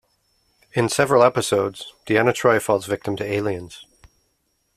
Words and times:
In 0.73 0.89
several 0.89 1.21
episodes, 1.21 1.93
Deanna 2.07 2.31
Troi 2.33 2.59
falls 2.59 2.87
victim 2.87 3.15
to 3.17 3.23
aliens. 3.23 3.85